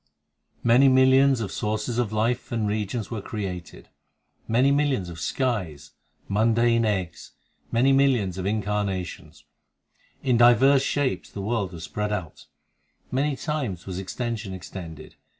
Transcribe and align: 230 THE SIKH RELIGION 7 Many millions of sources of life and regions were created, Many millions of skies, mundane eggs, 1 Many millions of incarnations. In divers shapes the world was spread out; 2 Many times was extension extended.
230 0.63 0.65
THE 0.65 0.65
SIKH 0.65 0.95
RELIGION 0.95 1.11
7 1.11 1.13
Many 1.13 1.17
millions 1.21 1.41
of 1.41 1.51
sources 1.51 1.97
of 1.99 2.11
life 2.11 2.51
and 2.51 2.67
regions 2.67 3.11
were 3.11 3.21
created, 3.21 3.89
Many 4.47 4.71
millions 4.71 5.09
of 5.09 5.19
skies, 5.19 5.91
mundane 6.27 6.85
eggs, 6.85 7.33
1 7.69 7.83
Many 7.83 7.93
millions 7.95 8.39
of 8.39 8.47
incarnations. 8.47 9.43
In 10.23 10.37
divers 10.37 10.81
shapes 10.81 11.29
the 11.29 11.43
world 11.43 11.71
was 11.71 11.83
spread 11.83 12.11
out; 12.11 12.47
2 13.11 13.15
Many 13.17 13.35
times 13.35 13.85
was 13.85 13.99
extension 13.99 14.55
extended. 14.55 15.17